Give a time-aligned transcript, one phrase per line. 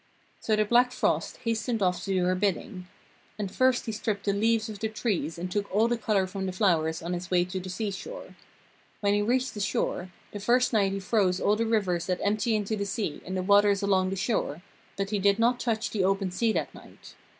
[0.39, 2.87] So the Black frost hastened off to do her bidding.
[3.37, 6.47] And first he stripped the leaves off the trees and took all the colour from
[6.47, 8.35] the flowers on his way to the seashore.
[9.01, 12.55] When he reached the shore, the first night he froze all the rivers that empty
[12.55, 14.63] into the sea and the waters along the shore,
[14.97, 17.13] but he did not touch the open sea that night.